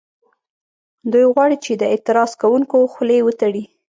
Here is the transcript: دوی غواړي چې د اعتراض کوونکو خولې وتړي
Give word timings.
دوی 1.11 1.25
غواړي 1.33 1.57
چې 1.65 1.71
د 1.75 1.83
اعتراض 1.93 2.31
کوونکو 2.41 2.77
خولې 2.93 3.19
وتړي 3.23 3.63